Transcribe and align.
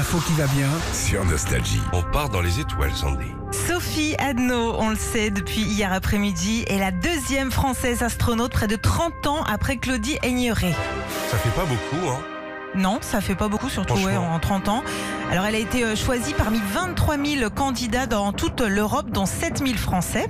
L'info 0.00 0.18
qui 0.26 0.32
va 0.32 0.46
bien. 0.46 0.70
sur 0.94 1.22
Nostalgie. 1.26 1.82
On 1.92 2.02
part 2.02 2.30
dans 2.30 2.40
les 2.40 2.58
étoiles, 2.58 2.94
Sandy. 2.94 3.26
Sophie 3.52 4.14
Adno, 4.16 4.74
on 4.78 4.88
le 4.88 4.96
sait 4.96 5.30
depuis 5.30 5.60
hier 5.60 5.92
après-midi, 5.92 6.64
est 6.68 6.78
la 6.78 6.90
deuxième 6.90 7.50
française 7.50 8.02
astronaute 8.02 8.50
près 8.50 8.66
de 8.66 8.76
30 8.76 9.26
ans 9.26 9.42
après 9.42 9.76
Claudie 9.76 10.16
Aigneret. 10.22 10.74
Ça 11.30 11.36
fait 11.36 11.50
pas 11.50 11.66
beaucoup, 11.66 12.08
hein 12.08 12.39
Non, 12.74 12.98
ça 13.00 13.20
fait 13.20 13.34
pas 13.34 13.48
beaucoup, 13.48 13.68
surtout 13.68 13.94
ouais, 13.94 14.16
en 14.16 14.38
30 14.38 14.68
ans. 14.68 14.84
Alors 15.30 15.44
elle 15.44 15.54
a 15.54 15.58
été 15.58 15.84
euh, 15.84 15.96
choisie 15.96 16.34
parmi 16.34 16.60
23 16.72 17.16
000 17.24 17.50
candidats 17.50 18.06
dans 18.06 18.32
toute 18.32 18.60
l'Europe, 18.60 19.10
dont 19.10 19.26
7 19.26 19.58
000 19.58 19.76
Français. 19.76 20.28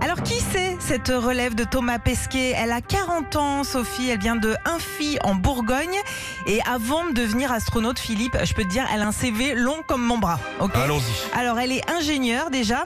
Alors 0.00 0.22
qui 0.22 0.34
c'est 0.52 0.76
cette 0.80 1.08
relève 1.08 1.54
de 1.54 1.64
Thomas 1.64 1.98
Pesquet? 1.98 2.54
Elle 2.56 2.72
a 2.72 2.80
40 2.80 3.36
ans, 3.36 3.64
Sophie, 3.64 4.08
elle 4.10 4.18
vient 4.18 4.36
de 4.36 4.56
Infy 4.64 5.18
en 5.24 5.34
Bourgogne. 5.34 5.96
Et 6.46 6.60
avant 6.62 7.06
de 7.06 7.12
devenir 7.12 7.52
astronaute, 7.52 7.98
Philippe, 7.98 8.36
je 8.42 8.54
peux 8.54 8.64
te 8.64 8.68
dire, 8.68 8.84
elle 8.92 9.02
a 9.02 9.06
un 9.06 9.12
CV 9.12 9.54
long 9.54 9.76
comme 9.86 10.02
mon 10.02 10.18
bras. 10.18 10.40
ok? 10.60 10.74
Allons-y. 10.74 11.38
Alors, 11.38 11.58
elle 11.58 11.72
est 11.72 11.88
ingénieure 11.90 12.50
déjà. 12.50 12.84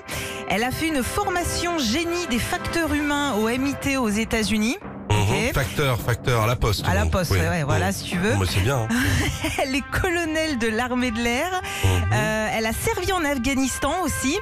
Elle 0.49 0.65
a 0.65 0.71
fait 0.71 0.89
une 0.89 1.03
formation 1.03 1.79
génie 1.79 2.27
des 2.29 2.39
facteurs 2.39 2.93
humains 2.93 3.35
au 3.35 3.49
MIT 3.49 3.97
aux 3.97 4.09
États-Unis. 4.09 4.77
Mhm. 5.15 5.53
Facteur, 5.55 6.01
facteur, 6.01 6.43
à 6.43 6.47
la 6.47 6.57
poste. 6.57 6.85
À 6.89 6.95
la 6.95 7.07
poste, 7.07 7.31
Oui. 7.33 7.39
ouais, 7.39 7.63
voilà, 7.63 7.93
si 7.93 8.05
tu 8.05 8.19
veux. 8.19 8.33
Bon, 8.33 8.41
bah, 8.41 8.47
c'est 8.49 8.61
bien. 8.61 8.79
hein. 8.79 8.89
Elle 9.63 9.75
est 9.75 9.85
colonel 10.01 10.59
de 10.59 10.69
l'armée 10.69 11.11
de 11.11 11.19
l'air. 11.21 11.49
Mhm. 11.85 11.91
Euh, 12.13 12.49
elle 12.57 12.67
a 12.67 12.73
servi 12.73 13.13
en 13.13 13.25
Afghanistan 13.25 13.93
aussi. 14.05 14.37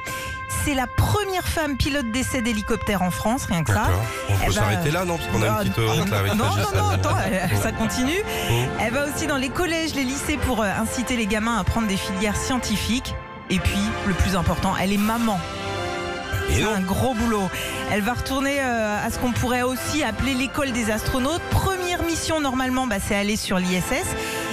C'est 0.65 0.75
la 0.75 0.87
première 0.87 1.49
femme 1.49 1.77
pilote 1.77 2.11
d'essai 2.13 2.41
d'hélicoptère 2.43 3.03
en 3.03 3.11
France, 3.11 3.47
rien 3.47 3.65
que 3.65 3.73
ça. 3.73 3.85
On 4.29 4.35
Eh 4.43 4.47
peut 4.47 4.53
ben, 4.53 4.61
s'arrêter 4.61 4.91
là, 4.91 5.05
non? 5.05 5.17
Parce 5.17 5.29
qu'on 5.31 5.43
a 5.43 5.47
une 5.49 5.71
petite 5.73 5.79
honte 5.79 6.11
là 6.11 6.19
avec 6.19 6.35
non, 6.35 6.45
non, 6.45 6.79
non, 6.83 6.89
attends, 6.91 7.17
elle- 7.27 7.57
ça 7.59 7.73
continue. 7.73 8.13
Mhm. 8.51 8.69
Elle 8.81 8.93
va 8.93 9.07
aussi 9.07 9.27
dans 9.27 9.39
les 9.39 9.49
collèges, 9.49 9.95
les 9.95 10.05
lycées 10.05 10.37
pour 10.37 10.63
euh, 10.63 10.69
inciter 10.81 11.17
les 11.17 11.27
gamins 11.27 11.59
à 11.59 11.65
prendre 11.65 11.89
des 11.89 11.97
filières 11.97 12.37
scientifiques. 12.37 13.15
Et 13.51 13.59
puis, 13.59 13.79
le 14.07 14.15
plus 14.15 14.37
important, 14.37 14.75
elle 14.81 14.93
est 14.93 14.99
maman. 14.99 15.39
Un 16.75 16.81
gros 16.81 17.15
boulot. 17.15 17.49
Elle 17.91 18.03
va 18.03 18.15
retourner 18.15 18.61
euh, 18.61 19.05
à 19.05 19.11
ce 19.11 19.19
qu'on 19.19 19.33
pourrait 19.33 19.63
aussi 19.63 20.03
appeler 20.03 20.35
l'école 20.35 20.73
des 20.73 20.91
astronautes. 20.91 21.43
Première 21.51 22.03
mission 22.05 22.41
normalement, 22.41 22.87
bah, 22.87 22.97
c'est 23.01 23.15
aller 23.15 23.37
sur 23.37 23.59
l'ISS. 23.59 24.07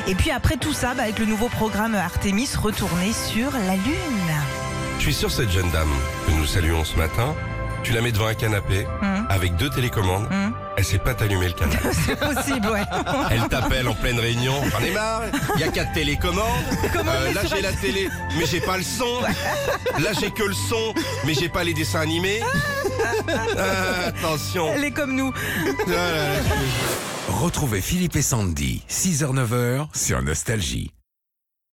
Et 0.08 0.16
puis 0.16 0.32
après 0.32 0.58
tout 0.58 0.74
ça, 0.74 0.94
bah, 0.94 1.04
avec 1.04 1.20
le 1.20 1.26
nouveau 1.26 1.50
programme 1.50 1.96
Artemis, 1.96 2.50
retourner 2.58 3.14
sur 3.14 3.52
la 3.52 3.76
Lune. 3.76 4.34
Je 4.98 5.04
suis 5.04 5.14
sûr, 5.14 5.32
cette 5.32 5.52
jeune 5.52 5.70
dame 5.72 5.92
que 6.28 6.32
nous 6.32 6.46
saluons 6.46 6.84
ce 6.84 6.98
matin, 6.98 7.36
tu 7.84 7.94
la 7.94 8.02
mets 8.02 8.12
devant 8.12 8.28
un 8.28 8.34
canapé 8.34 8.86
Hum, 9.02 9.28
avec 9.30 9.56
deux 9.56 9.70
télécommandes. 9.70 10.26
hum. 10.32 10.54
Elle 10.78 10.86
sait 10.86 10.98
pas 10.98 11.14
t'allumer 11.14 11.48
le 11.48 11.54
canapé. 11.54 11.90
C'est 12.06 12.18
possible, 12.18 12.68
ouais. 12.70 12.84
Elle 13.32 13.48
t'appelle 13.50 13.88
en 13.88 13.94
pleine 13.94 14.18
réunion. 14.20 14.54
J'en 14.72 14.80
ai 14.80 14.92
marre. 14.92 15.24
Il 15.56 15.62
y 15.62 15.64
a 15.66 15.68
quatre 15.70 15.92
télécommandes. 15.94 16.46
Comment 16.94 17.12
Euh, 17.12 17.34
là 17.34 17.42
j'ai 17.50 17.62
la 17.62 17.74
télé, 17.74 18.08
mais 18.38 18.46
j'ai 18.46 18.62
pas 18.62 18.78
le 18.78 18.84
son. 18.84 19.22
Là 20.00 20.12
j'ai 20.20 20.32
que 20.32 20.44
le 20.44 20.54
son, 20.54 20.94
mais 21.26 21.34
j'ai 21.34 21.50
pas 21.50 21.64
les 21.66 21.74
dessins 21.74 22.00
animés. 22.00 22.40
Ah, 23.58 24.08
attention. 24.08 24.72
Elle 24.74 24.86
est 24.86 24.92
comme 24.92 25.16
nous. 25.16 25.34
Ah. 25.90 27.32
Retrouvez 27.42 27.82
Philippe 27.82 28.16
et 28.16 28.22
Sandy, 28.22 28.84
6h-9h 28.90 29.88
sur 29.94 30.22
Nostalgie. 30.22 30.92